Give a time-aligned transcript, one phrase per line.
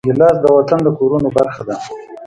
[0.07, 1.75] ګیلاس د وطن د کورونو برخه ده.